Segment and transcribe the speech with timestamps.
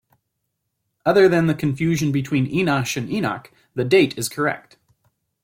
[1.05, 4.77] Other than the confusion between Enosh and Enoch, the date is correct.